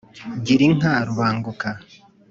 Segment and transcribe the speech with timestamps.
[0.45, 1.69] Gira inka Rubanguka